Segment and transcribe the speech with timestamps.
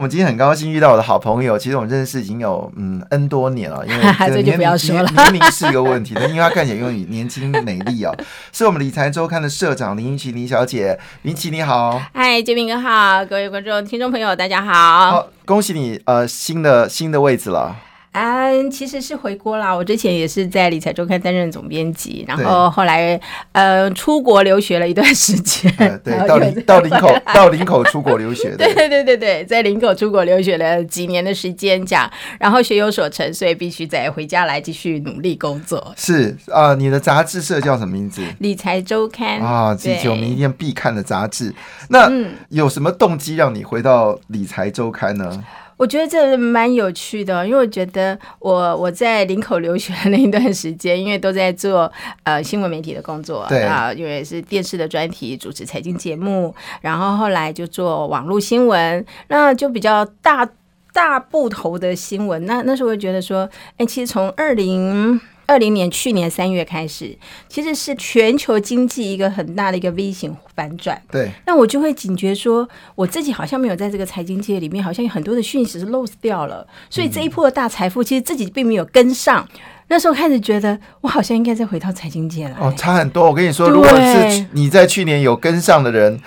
[0.00, 8.16] 我们今天很高兴遇到我的好朋友，其实我们认识已经有嗯 N 多年了， 因为这个年龄年龄是一个问题， 但因为他看起来又年轻美丽哦，
[8.52, 17.74] 是我们理财周刊的社长林云奇林小姐，林奇你好，嗨，杰明哥好，各位观众听众朋友大家好，好恭喜你呃新的新的位置了。
[18.12, 19.72] 嗯，其实是回国啦。
[19.72, 23.20] 我之前也是在理财周刊担任总编辑，然后后来
[23.52, 25.72] 呃出国留学了一段时间。
[26.02, 28.56] 对，到林到林口到林口出国留学。
[28.56, 35.92] 对 对对对对，在林口出国留学了几年的时间，讲然后学有所成，所以必须再回家来继续努力工作。
[35.96, 38.22] 是啊，你的杂志社叫什么名字？
[38.38, 41.54] 理财周刊啊，这是我们一定必看的杂志。
[41.88, 42.10] 那
[42.48, 45.44] 有什么动机让你回到理财周刊呢？
[45.78, 51.90] 我觉得这蛮有趣的，因为我觉得我我在林口留学的那一段时间，因为都在做
[52.24, 60.46] 呃新闻媒体的工作，对啊，因为是电视的专题主持财经节目，然后后来就做网络新闻，那就比较大
[60.92, 62.44] 大部头的新闻。
[62.44, 63.48] 那那时候我觉得说，
[63.78, 65.18] 哎，其实从二零。
[65.48, 67.16] 二零年去年三月开始，
[67.48, 71.00] 其实是全球经济一个很大的一个 V 型反转。
[71.10, 76.66] 对，那我就会警觉说，我自己好像没有在这个财经界里面，好像有很多的讯息是 lose 掉了。
[76.90, 79.48] 所以这一波的大财富，其实自己并没有跟上。
[79.90, 82.54] 那时候开始觉得，我好像应该再回到财经界了。
[82.60, 83.24] 哦，差很多。
[83.24, 86.20] 我跟你说，如果是你在去年有跟上的人，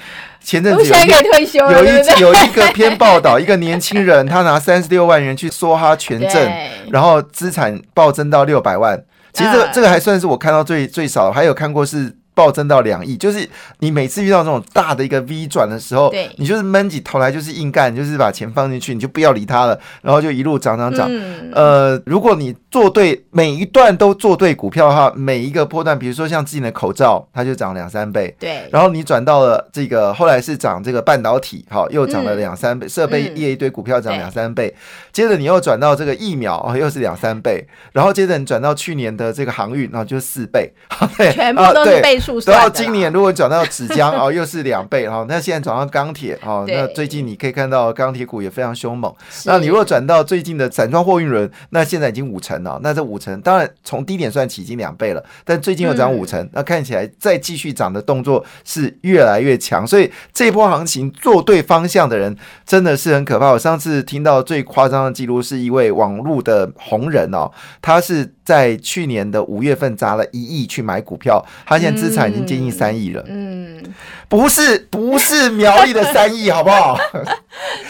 [0.43, 6.51] 前阵子有有一有一个篇报道，一个年轻人他拿三十六万元去梭哈全证，
[6.89, 8.99] 然后资产暴增到六百万。
[9.33, 12.20] 其实这个这个还算是我看到最最少，还有看过是。
[12.33, 13.47] 暴增到两亿，就是
[13.79, 21.11] 你每次遇到这种大的一个 V 转的时候，对你就是闷起头来就是硬干，就是把钱放进去，你就不要理它了，然后就一路涨涨涨。
[21.53, 28.33] 呃，如果你做对每一段都做对股票的话，每一个波段，比如说像自己的口罩，它就涨两三倍。
[28.39, 34.73] 对，然后你转到了这个后来是涨这个半导体，好又涨了两三倍，设备业一堆股票涨两三倍，
[35.11, 40.71] 接着你又转到这个疫苗，又是两三倍，然后接着你转到去年的这个航运，然后就四倍，
[41.17, 42.20] 对全部都是倍。
[42.45, 45.25] 然后今年如果转到纸浆哦，又是两倍哈。
[45.27, 49.13] 那现在转到钢铁哦，那最近你可以看到钢铁股也非常凶猛。
[49.45, 52.79] 那你如果转到最近的散装货运轮，那现在已经五成了。
[52.83, 59.85] 那这五成当然从低点算起已经两倍了，但最近又涨五成，那看起来再继续涨的动作是越来越强。
[59.85, 63.51] 所以这波行情做对方向的人真的是很可怕。
[63.51, 67.51] 我上次听到最夸张的记录是一位网络的红人哦，
[67.81, 68.33] 他是。
[68.51, 73.23] 在去年的五月份砸了一亿去买股票，他现在资产已经接近三亿了。
[73.29, 73.81] 嗯，
[74.27, 76.97] 不是不是苗栗的三亿，好不好？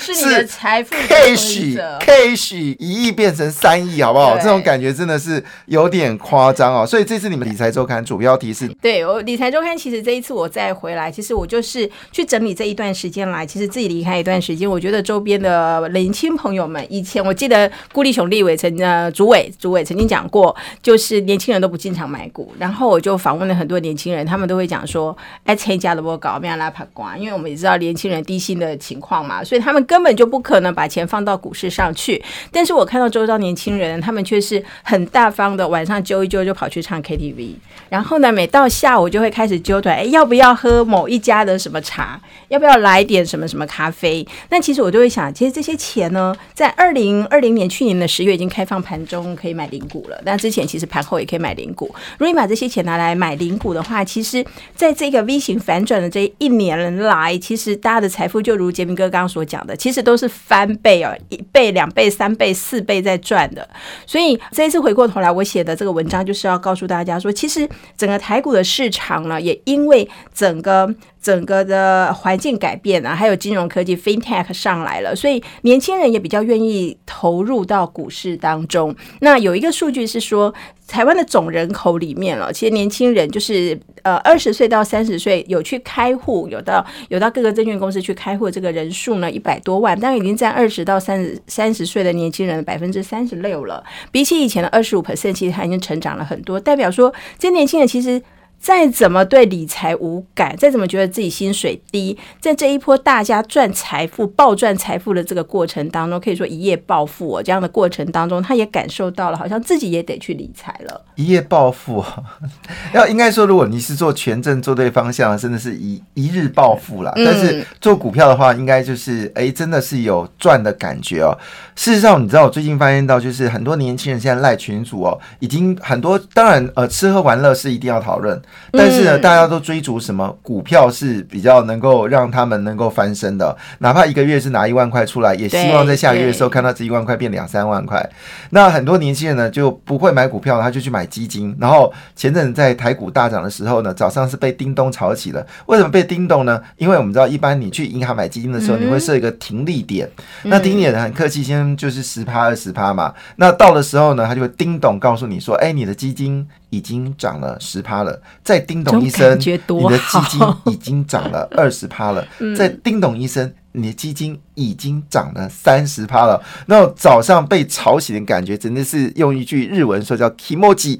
[0.01, 4.37] 是你的财富 cash cash 一亿变成三亿，好不好？
[4.37, 6.85] 这种感觉真的是有点夸张哦。
[6.85, 8.67] 所以这次你们理财周刊主标题是？
[8.81, 20.55] 对我理财周刊，其实这一次我再回来，其实我就是去整理这一段时间来，其实自己离开一段时间，我觉得周边的年轻朋友们，以前我记得顾立雄立伟曾呃主委主委曾经讲过。
[20.81, 32.23] 就是年轻人都不进场买股，然后我就访问了很多年轻人，他们都会讲说：“哎，参加的我搞，没有拉爬瓜。”因为我们也知道年轻人低薪的情况嘛，所以他们根本就不可能把钱放到股市上去。
[32.49, 37.55] 但是我看到周遭年轻人，他们却是很大方的，晚上揪一揪就跑去唱 KTV，
[37.89, 42.17] 然后呢，每到下午就会开始揪团，哎，要不要喝某一家的什么茶？
[42.47, 44.25] 要不要来点什么什么咖啡？
[44.49, 50.17] 那其实我就会想，其实这些钱呢，在二零二零年去年的十月已经开放盘中可以买零股了。
[50.23, 51.93] 那之前其实盘后也可以买零股。
[52.17, 63.67] 如果你把这些钱拿来买零股的话，其实在这个 V 型反转的这一年来，其实大家的财富就如杰明哥刚刚所讲的，其实都是翻倍哦，一倍、两倍、三倍、四倍在赚的。
[64.05, 67.67] 所以这一次回过头来，我写的这个文章就是要告诉大家说，其实
[67.97, 70.93] 整个台股的市场呢，也因为整个。
[71.21, 78.95] 整个的环境改变啊，还有金融科技 FinTech 上来了，所以年轻人也比较愿意投入到股市当中。
[79.19, 80.51] 那有一个数据是说，
[80.87, 93.83] 台湾的总人口里面了，其实年轻人就是呃二十岁到三十岁有去开户，有到有到各个证券公司去开户，这个人数呢一百多万，但已经占二十到三十三十岁的年轻人百分之三十六了。
[94.11, 98.19] 比起以前的二十五 percent，其实他已经成长了很多，代表说这些年轻人其实。
[98.61, 111.01] 再怎么对理财无感，再怎么觉得自己薪水低，在这一波大家赚财富、暴赚财富的这个过程当中，可以说一夜暴富哦，这样的过程当中，他也感受到了，好像自己也得去理财了。
[111.15, 112.03] 一夜暴富，
[112.93, 117.11] 要应该说，如果你是做权证做对方向，真的是一一日暴富了。
[117.15, 121.35] 但是做股票的话，应该就是哎，真的是有赚的感觉哦。
[121.75, 126.19] 事实上，你知道我最近发现到，就是很多年轻人现在赖群主哦，已经很多。
[126.33, 128.39] 当然，呃，吃喝玩乐是一定要讨论，
[128.71, 138.07] 但是呢，大家都追逐什么股票是比较能够让他们能够翻身的，哪怕一个月是拿一万块出来，也希望在下个月的时候看到这一万块变两三万块。
[138.51, 141.55] 那很多年轻人呢就不会买股票，他就去买基金。
[141.59, 145.45] 然后前阵在台股大涨的时候呢，早上是被叮咚吵起了。
[145.65, 146.61] 为什么被叮咚呢？
[146.77, 150.09] 因为我们知道，一般你去银行买基金的时候，你会设一个停利点，
[150.43, 151.61] 那停利点很客气，先。
[151.77, 162.27] 就是十趴二十趴嘛，那到的时候呢，他就会叮咚告诉你说：“哎，你的基金已经涨了十趴了。”再叮咚一声，你的基金已经涨了 二十趴了。
[162.57, 166.43] 再叮咚一声，你的基金已经涨了三十趴了。
[166.65, 170.99] 那早上被吵醒的感觉，真的是用一句日文说叫 “kimoji”。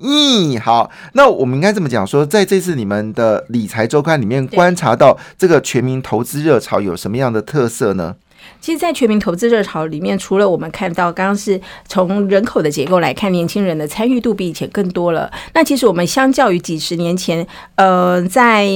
[0.00, 8.14] 嗯，好，那我们应该这么讲说，在这次你们的理财周刊里面观察到这个全民投资热潮有什么样的特色呢？
[8.60, 15.30] 其实，在全民投资热潮里面，除了我们看到刚刚是从人口的结构来看，年轻人的参与度比以前更多了。
[15.54, 17.46] 那其实我们相较于几十年前，
[17.76, 18.66] 呃，在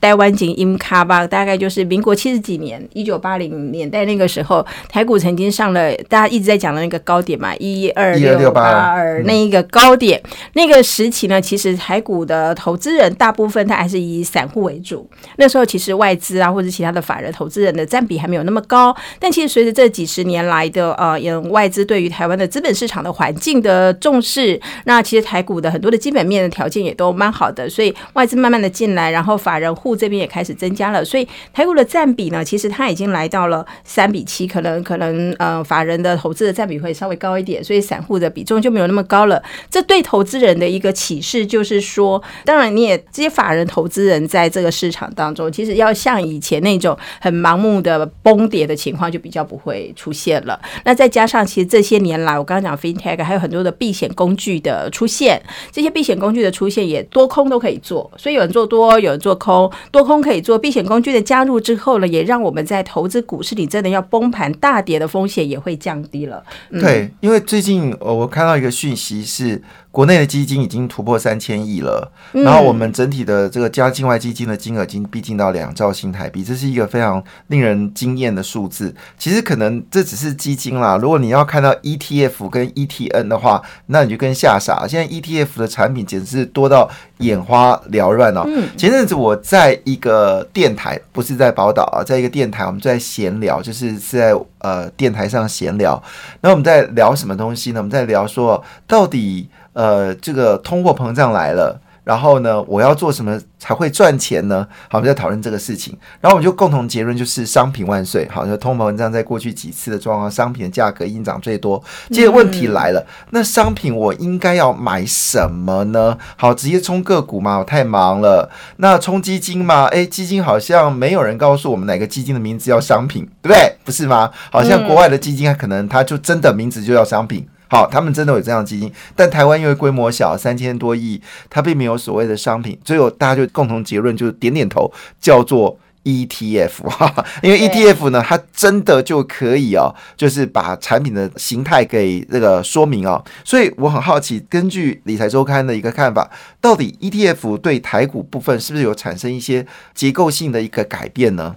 [0.00, 10.20] 台湾景英卡吧，大概就是民国七十几年，一九八零年代那个时候，台股曾经上了大家一直在讲的那个高点嘛，一二六八二那一个高点。
[10.54, 15.08] 那个时期呢，其实台股的投资人大部分他还是以散户为主。
[15.36, 18.94] 那时候其实外资啊或者其他的法人投资人的占比还没有那么高。
[19.18, 39.42] 但其实随着这几十年来的呃，有外资对于台湾的资本市场的环境的重视，那其实台股的很多的基本面的条件也都蛮好的，所以外资慢慢的进来，然后法人户这边也开始增加了，所以台股的占比呢，其实它已经来到了三比七，可能可能呃，法人的投资的占比会稍微高一点，所以散户的比重就没有那么高了。
[39.70, 49.01] 这对投资人的一个启示就是说，当然你也这些法人投资人在这个市场当中，其实要像以前那种很盲目的崩跌的情况。
[49.10, 50.60] 就比较不会出现了。
[50.84, 55.40] 那再加上，其实这些年来，我刚刚讲 FinTech 还有很多的避险工具的出现，
[55.70, 60.58] 这些避险工具的出现也多空都可以做，所以有人做多，有人做空，多空可以做。
[60.58, 66.42] 避险工具的加入之后呢，也让我们在投资股市里真的要崩盘大跌的风险也会降低了。
[66.70, 69.62] 对，因为最近我看到一个讯息是。
[69.92, 78.94] 国内的基金已经突破三千亿了，然后我们整体的这个加境外基金的金额已经逼近到两兆新台币，这是一个非常令人惊艳的数字。
[79.18, 84.88] 其实可能这只是基金啦，如果你要看到 ETF 跟 ETN 的话，那你就更吓傻了。
[84.88, 88.48] 现在 ETF 的产品简直是多到眼花缭乱哦。
[88.78, 96.02] 前阵子我在一个电台，不是在宝岛啊，在一个电台，我们在闲聊，就是是在呃电台上闲聊。
[96.40, 97.80] 那我们在聊什么东西呢？
[97.80, 99.50] 我们在聊说到底。
[99.72, 104.66] 呃，这个通货膨胀来了，然后呢，我要做什么才会赚钱呢？
[104.88, 108.28] 好，我们在讨论这个事情，然后我们就共同结论就是商品万岁。
[108.30, 111.82] 好，就通货膨胀在过去几次的状况，商品的价格应涨最多。
[112.10, 116.18] 接着问题来了，那商品我应该要买什么呢？
[116.36, 117.58] 好，直接冲个股嘛？
[117.58, 118.50] 我太忙了。
[118.76, 119.86] 那冲基金嘛？
[119.86, 123.76] 诶，基金好像没有人告诉我们哪个基金的名字叫商品，对不对？
[123.84, 124.30] 不是吗？
[124.50, 127.46] 好像国外的基金，可能它就真的名字就叫商品。
[127.72, 146.30] 好，他们真的有这样基金，但台湾因为规模小，三千多亿，它并没有所谓的商品，最后大家就共同结论就是点点头，叫做 ETF 哈，因为 ETF 呢，它真的就可以哦，就是把产品的形态给这个说明哦，所以我很好奇，根据理财周刊的一个看法，
[146.60, 151.56] 到底 ETF 对台股部分是不是有产生一些结构性的一个改变呢？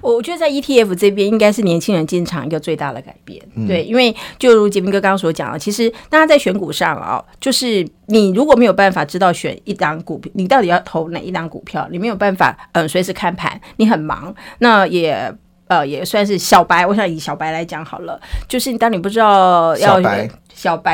[0.00, 15.32] 我觉得在 ETF 这边应该是年轻人进场一个最大的改变，对，因为就如杰明哥刚刚所讲的，其实大家在选股上啊，就是你如果没有办法知道选一档股票，你到底要投哪一档股票，你没有办法嗯随时看盘，你很忙，那也
[15.68, 16.86] 呃也算是小白。
[16.86, 19.96] 我想以小白来讲好了，就是当你不知道要。
[19.96, 20.28] 小白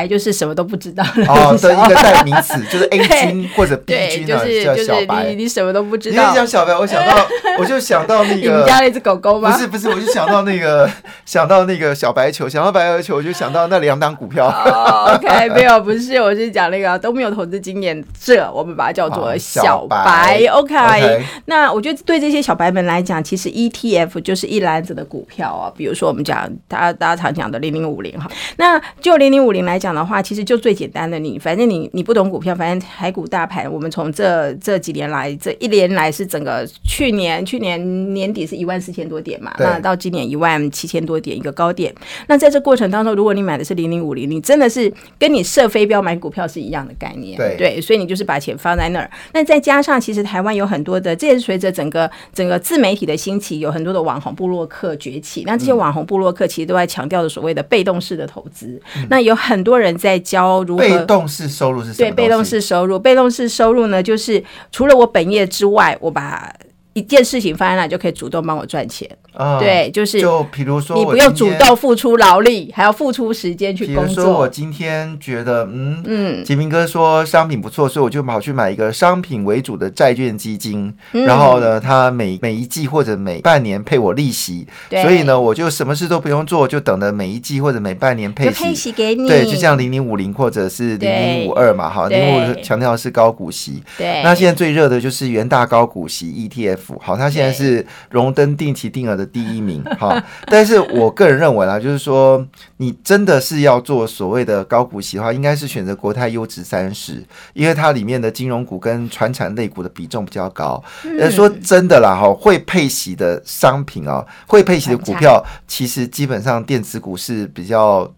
[0.09, 5.23] 就是什么都不知道哦的一个代名词，就是 A 君或者 B 君啊，叫小白。
[5.29, 6.29] 你你什么都不知道。
[6.29, 7.25] 你讲小白，我想到
[7.57, 8.35] 我就想到那个。
[8.35, 9.49] 你们家那只狗狗吗？
[9.49, 10.89] 不是不是，我就想到那个
[11.25, 14.47] 想到那个小白球，想到白球球，我就想到那两档股票。
[15.15, 20.45] OK，没有不是，我是讲那个都没有投资经验，这我们把它叫做小白。
[20.51, 25.71] OK，那我觉得对这些小白们来讲，其实 ETF 就是一篮子的股票啊。
[25.75, 29.52] 比如说我们讲大家大家常讲的零零五零哈，那就零零五。
[29.53, 41.93] 零来讲的话，其实就最简单的，你反正你你不懂股票，反正台股大盘，我们从这这几年来，这一年来是整个去年去年年底是一万四千多点嘛，那到今年一万七千多点一个高点。
[42.27, 49.09] 那在这过程当中，如果你买的是零零五零，你真的是跟你设飞镖买股票是一样的概念，对所以你就是把钱放在那儿。
[49.33, 55.43] 那再加上，其实台湾有很多的，这也是随着整个整个自媒体的兴起，有很多的网红部落客崛起。
[55.45, 58.81] 那这些网红部落客其实都在强调的所谓的被动式的投资。
[59.09, 62.09] 那有很多人在教如何被动式收入是什么？
[62.09, 66.53] 对，被动式收入，被动式收入呢，就是除了我本业之外，我把
[66.93, 69.09] 一件事情放在那，就可以主动帮我赚钱。
[69.33, 74.49] 啊，对，就是就比如说你不用主动付出劳力，还要付出时间去工比如说，我。
[74.53, 80.93] 今天觉得，嗯嗯，杰明哥说商品不错，所以我就跑去买一个商品为主的债券基金。
[81.13, 88.91] 嗯然后呢，他每每一季或者每半年配我利息，对所以呢，我就什么事都不用做，就等着每一季或者每半年配息。
[88.91, 89.27] 给你。
[89.27, 93.81] 对，就像零零五零或者是零零五二嘛，哈，零零五对强调的是高股息。
[93.97, 100.23] 对，那现在最热的就是元大高股息 ETF，好，它现在是荣登定期定额的第一名， 哈。
[100.47, 102.45] 但是我个人认为啦，就是说
[102.77, 110.83] 你真的是要做所谓的高股息的话，应该是选择国泰优质三十，因为它里面的金融股跟传产类股的比重比较高。
[111.19, 118.11] 呃，说真的啦，哈，会配息的商品啊，会配息的股票，其实基本上电子股是比较。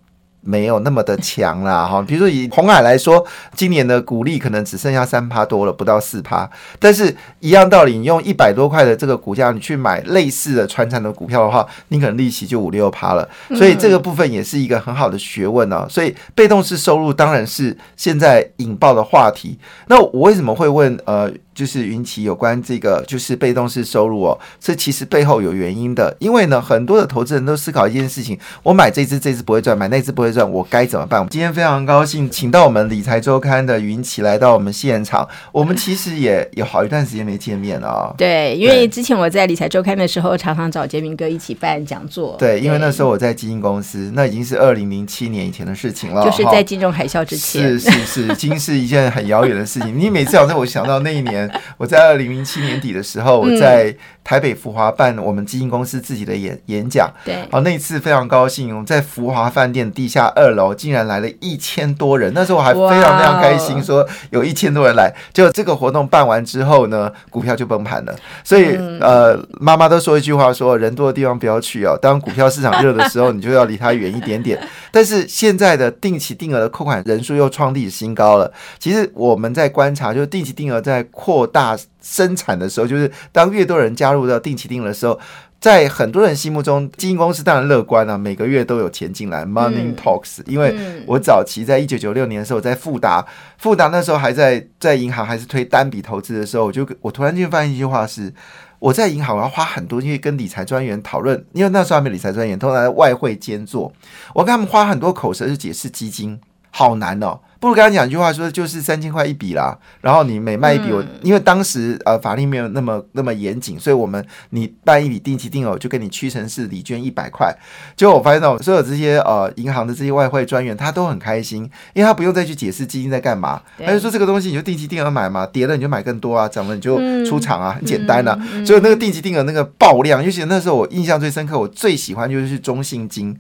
[0.46, 6.50] 没有那么的强啦， 哈，比如说以红海来说，今年的股利可能只剩下三趴多了，不到四趴。
[6.80, 13.28] 但是一样道理，你用一百多块的这个股价，你去买类似的传产的股票的话，你可能利息就五六趴了。
[13.56, 19.58] 所以这个部分也是一个很好的学问呢、所以被动式收入当然是现在引爆的话题。
[19.88, 21.32] 那我为什么会问呃？
[21.56, 26.16] 就是云奇有关这个就是被动式收入哦，这其实背后有原因的。
[26.20, 31.26] 因为呢，很多的投资人都思考一件事情：我买这只，这只不会赚；买那只不会赚，我该怎么办？
[31.30, 35.28] 今天非常高兴，请到我们理财周刊的云奇来到我们现场。
[35.54, 42.36] 我们其实也有好一段时间没见面了啊、对，因为之前我在理财周刊的时候，常常找杰明哥一起办讲座。
[42.38, 47.80] 对，因为那时候我在基金公司，那已经是二零零七年以前的事情了，就是在金融海啸之前。
[47.80, 49.94] 是是是，已经是一件很遥远的事情。
[49.98, 51.45] 你每次好像我想到那一年，
[51.78, 57.12] 我在二零零七年底的时候，我在台北福华办我们基金公司自己的演演讲。
[57.24, 65.14] 对，好，那一次非常高兴，我们在福华饭店地下二楼竟然来了一千多人，那时候我还非常非常开心，说有一千多人来。
[65.34, 68.16] 结果这个活动办完之后呢，股票就崩盘了。
[68.44, 71.98] 所以、嗯呃，妈妈都说一句话说，人多的地方不要去哦。
[72.02, 74.60] 当股票市场热的时候， 你就要离它远一点点。
[74.92, 78.52] 但是现在的定期定额的扣款人数又创历史新高了。
[78.80, 85.20] 其实我们在观察，就是定期定额在扩大生产的时候，就是当越多人加入到定期定额的时候。
[85.58, 93.26] 在很多人心目中，基金公司当然乐观啊，每个月都有钱进来，Money 嗯 Talks、因为嗯我早期在一九九六年的时候，在富达，
[93.58, 98.32] 富达那时候还在在银行还是推单笔投资的时候，我就我突然间发现一句话是，
[98.78, 103.92] 我在银行我要花很多，因为跟理财专员讨论，因为那时候还没理财专员，通常在外汇兼做，
[104.36, 106.40] 我跟他们花很多口舌去解释基金，
[106.70, 107.40] 好难哦。
[107.66, 117.52] 不如跟他讲一句话，说就是三千块一笔啦，然后你每卖一笔我，嗯因为当时呃法律没有那么那么严谨，所以我们你办一笔定期定额，就给你屈臣氏礼捐一百块。
[117.96, 121.64] 结果我发现到所有这些呃银行的这些外汇专员，他都很开心，
[121.96, 128.40] 因为他不用再去解释基金在干嘛，他就说这个东西你就定期定额买嘛，跌了你就买更多啊，涨了你就嗯出场啊，很简单啊。
[128.64, 133.36] 所以那个定期定额那个爆量，尤其那时候我印象最深刻，我最喜欢就是中信金。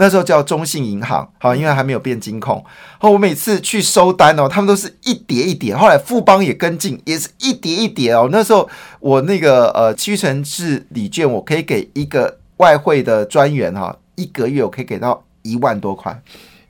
[0.00, 2.64] 那时候叫中信银行，好，因为还没有变金控。
[2.98, 5.76] 后我每次去收单哦，他们都是一叠一叠。
[5.76, 8.30] 后来富邦也跟进，也是一叠一叠哦。
[8.32, 8.66] 那时候
[9.00, 16.18] 我那个呃屈臣氏礼券，我可以给一个外汇的专员哈、一个月我可以给到一万多块。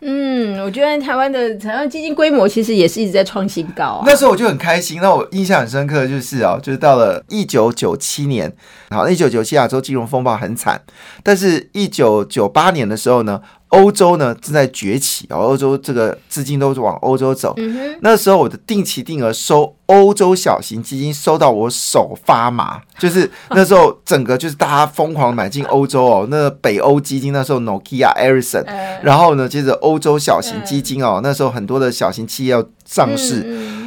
[0.03, 4.03] 嗯，我觉得台湾的台湾基金规模其实也是一直在创新高。
[4.07, 4.99] 那时候我就很开心。
[5.03, 8.51] 那我印象很深刻的就是啊，就是到了一九九七年，
[8.91, 10.81] 好，一九九七亚洲金融风暴很惨，
[11.23, 17.55] 但是一九九八年的时候呢，欧洲呢正在崛起哦，欧洲这个资金都是往欧洲走。
[17.57, 33.43] 嗯，那时候我的定期定额收欧洲小型基金收到我手发麻，就是那时候整个就是大家疯狂地买进欧洲哦，那北欧基金那时候 Nokia、Ericsson，呃然后呢，接着欧洲小型基金哦，那时候很多的小型企业要上市。
[33.47, 33.80] 嗯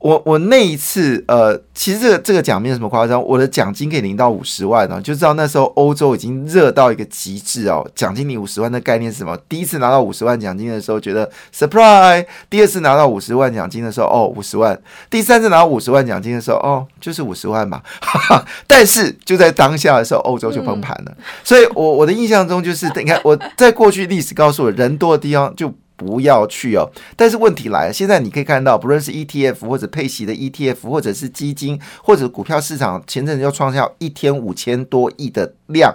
[0.00, 7.84] 我我那一次呃，其实这个这个奖没有什么夸张，我的奖金可以领到五十万哦，就知道那时候欧洲已经热到一个极致哦。
[7.96, 9.36] 奖金领五十万的概念是什么？
[9.48, 14.78] 第一次拿到五十万奖金的时候觉得 surprise，第二次拿到五十万奖金的时候哦五十万，
[15.10, 18.44] 第三次拿到五十万奖金的时候哦就是五十万嘛，哈哈。
[18.68, 21.16] 但是就在当下的时候，欧洲就崩盘了。
[21.42, 26.88] 所以我我的印象中就是，你看我在过去历史告诉我，人多的地方就不要去哦。
[27.16, 35.94] 但是问题来了，现在你可以看到，不论是 ETF 或者配息的 ETF，或者是基金或者股票市场，前阵子又创下一天五千多亿的量，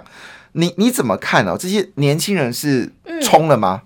[0.52, 1.56] 你你怎么看哦？
[1.58, 2.92] 这些年轻人是
[3.22, 3.82] 冲了吗？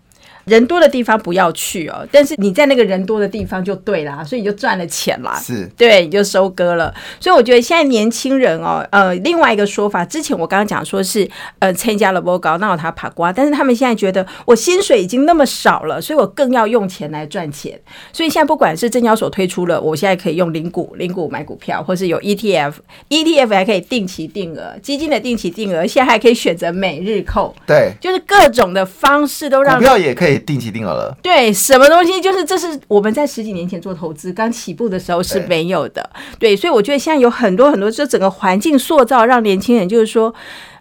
[0.48, 6.92] 人多的地方不要去哦，但是你在那个人多的地方就对啦，所以你就赚了钱啦，是对，你就收割了。
[7.20, 11.28] 所以我觉得现在年轻人哦，呃，另外一个说法，之前我刚刚讲说是
[11.58, 17.78] 呃参加了波高，那他爬瓜，但是他们现在觉得我薪水已经那么少了，所以我更要用钱来赚钱。
[18.12, 31.16] 所以现在不管是证交所推出了，我现在可以用零股零股买股票，或是有 ETF，ETF 还可以定期定额，基金的定期定额，现在还可以选择每日扣，对，就是各种的方式都让股票也可以定期定额了。
[31.22, 36.10] 对，什么东西就是这是我们在十几年前做投资刚起步的时候是没有的。
[36.38, 40.34] 对，所以我觉得现在有很多很多，就整个环境塑造让年轻人就是说，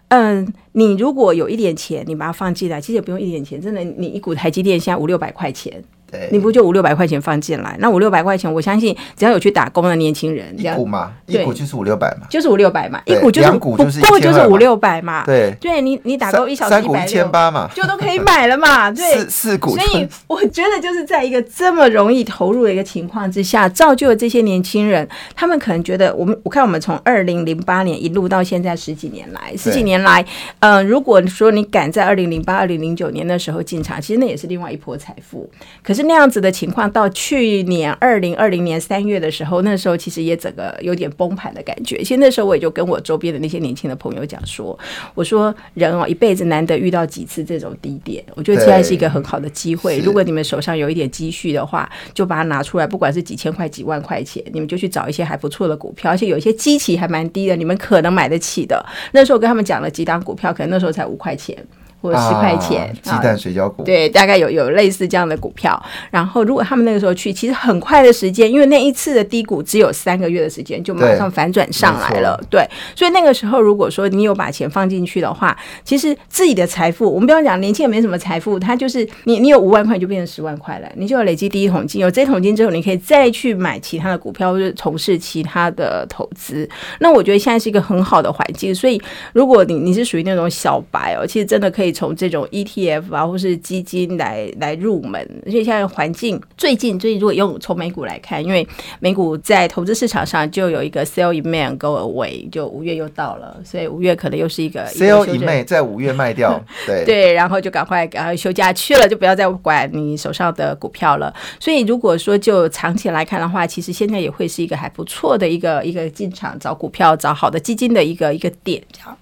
[0.08, 5.82] 嗯，你如果有一点钱，你把它放进来，其实也不用一点钱，真的，你一股台积电现在五六百块钱。
[6.30, 7.76] 你不就五六百块钱放进来？
[7.80, 15.24] 那五六百块钱，我相信只要有去打工的年轻人，一股嘛，一股就是五六百嘛，就是五六百嘛，一股就是不过就是五六百嘛。
[15.24, 18.90] 对，对你你打工一小时三股一千八嘛，就都可以买了嘛。
[18.92, 19.76] 对，四四股。
[19.76, 30.24] 所以 我觉得就是在一个这么容易投入的一个情况之下，造就了这些年轻人，他们可能觉得我们我看我们从二零零八年一路到现在十几年来，十几年来，
[30.60, 35.48] 嗯，如果说你敢在二零零八、二零零九年的时候进场，其实那也是另外一波财富。
[35.82, 36.90] 可是那样子的情况。
[36.90, 41.98] 到去年二零二零年三月的时候，那时候其实也整个有点崩盘的感觉。
[41.98, 44.78] 其实那时候我也就跟我周边的那些年轻的朋友讲说
[45.14, 49.98] ：“我说人哦，一辈子难得遇到几次这种低点，我觉得现在是一个很好的机会。
[49.98, 58.84] 如果你们手上有一点积蓄的话，就把它拿出来，不管是几千块、几万块钱，你们就去找一些还不错的股票，而且有一些基期还蛮低的，你们可能买得起的。
[59.12, 61.56] 那时候跟他们讲了几档股票，可能那时候才五块钱。”
[62.00, 65.80] 或者十块钱，鸡蛋水饺股，对，大概有有类似这样的股票。
[66.10, 72.38] 然后，如果他们那个时候去，其实很快的时间，因为那一次的低谷只有三个月的时间，就马上反转上来了。
[72.48, 72.64] 对，
[72.94, 82.00] 所以那个时候，如果说你有把钱放进去的话，其实自己的财富，我们不要讲年轻人没什么财富，他就是你，你有五万块就变成十万块了，你就有累积第一桶金。
[82.00, 86.68] 有这桶金之后，你可以再去买其他的股票，或者从事其他的投资。
[87.00, 88.72] 那我觉得现在是一个很好的环境。
[88.72, 89.00] 所以，
[89.32, 91.87] 如果你你是属于那种小白哦，其实真的可以。
[91.92, 98.66] 从这种 ETF 啊，或是基金来来入门，而且现在环境最近最近，如果用从美股来看，因为
[99.00, 111.34] 美股在投资市场上就有一个 sell in May go away，就五月又到了，所以五月可能又是一个 sell in May 在五月卖掉， 对对，然后就赶快赶快休假去了，就不要再管你手上的股票了。
[111.60, 119.16] 所以如果说就长期来看的话，其实现在也会是一个还不错的一个一个进场找股票、找好的基金的一个一个点，这样。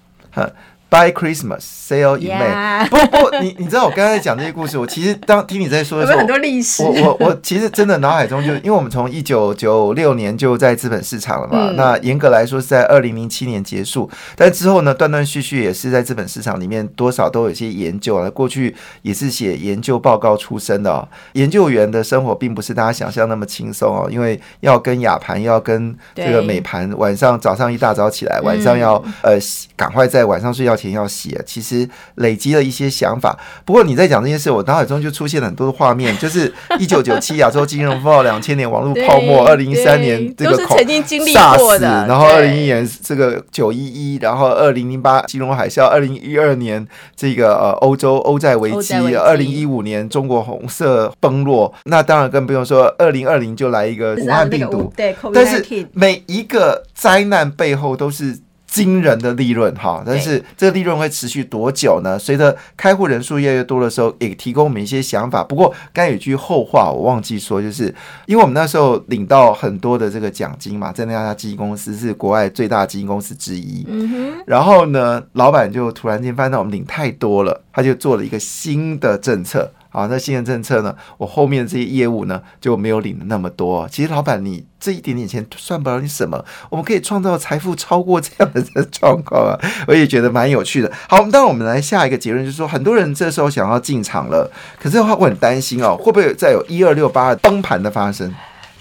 [0.89, 2.87] Buy Christmas, sell in May。
[2.87, 6.81] 不不，你你知道我刚才讲这些故事，我其实当听你在说的时候，很多历史。
[6.81, 18.29] 我我我其实真的脑海中就，因为我们从一九九六年就在资本市场了嘛，那严格来说是在二零零七年结束，但之后呢，断断续续也是在资本市场里面多少都有一些研究啊。
[18.29, 29.37] 过去也是写研究报告出身的，哦研究员的生活并不是大家想象那么轻松哦，因为要跟亚盘，要跟这个美盘，晚上早上一大早起来，晚上要呃
[29.75, 30.76] 赶快在晚上睡觉。
[30.77, 33.37] 前要写，其实累积了一些想法。
[33.65, 58.37] 不过你在讲这件事，我脑海中就出现了很多的画面，就是一九九七亚洲金融风暴，两千年网络泡沫， 二零一三年这个曾经经历过的，然后二零一年这个九一一，然后二零零八金融海啸，二零一二年这个呃欧洲欧债危机，二零一五年中国红色崩落，那当然更不用说二零二零就来一个武汉病毒，对，但是每一个灾难背后都是。
[58.67, 62.19] 惊人的利润哈，但是这个利润会持续多久呢？
[62.19, 65.41] 随着开户人数越来越多的时候，也提供我们一些想法。
[65.43, 67.85] 不过刚有句后话我忘记说，就是
[68.25, 73.85] 因为我们那时候领到很多的这个奖金嘛，在那家基金公司是国外最大基金公司之一。
[73.87, 74.43] 嗯哼。
[74.45, 79.71] 然后呢，老板就突然间发现我们领太多了，他就做了一个新的政策。
[79.97, 80.95] 啊，那新的政策呢？
[81.17, 83.89] 我后面这些业务呢就没有领的那么多。
[83.89, 89.57] 其实老板，你这一点点钱算不了你什么，我们可以创造财富超过这样的状况啊！
[89.89, 90.91] 我也觉得蛮有趣的。
[91.09, 98.31] 好，当然我们来下一个结论，就是说很多人这时候想要进场了，可是的话我很担心哦，会不会再有一二六八崩盘的发生？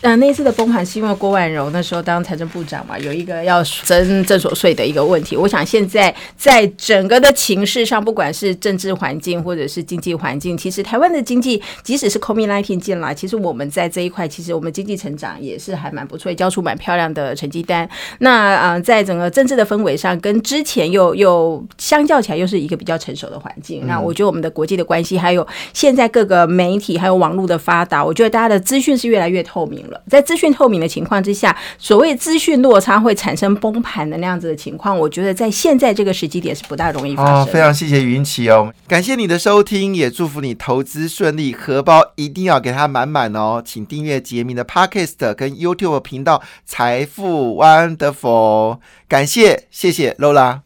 [0.07, 5.37] 呃，那次的崩盘是因为郭万荣那时候当财政部长嘛，有一个要征正所税的一个问题。
[5.37, 17.89] 我想现在在整个的情势上，不管是政治环境或者是经济环境，其实台湾的经济即使是 COVID-19 进来，其实我们在这一块，其实我们经济成长也是还蛮不错，交出蛮漂亮的成绩单。
[18.21, 23.85] 那啊，在整个政治的氛围上，跟之前又又相较起来，又是一个比较成熟的环境。
[23.89, 37.53] 那我觉得我们的国际的关系，还有现在各个媒体还有网络的发达，我觉得大家的资讯是越来越透明在资讯透明的情况之下，所谓资讯落差会产生崩盘的那样子的情况，我觉得在现在这个时机点是不大容易发生。
[37.53, 43.63] 非常谢谢云奇哦，感谢你的收听，也祝福你投资顺利，荷包一定要给它满满哦。
[43.65, 48.79] 请订阅杰明的 Podcast 跟 YouTube 频道财富 Wonderful，
[49.09, 50.66] 感谢谢谢 Lola。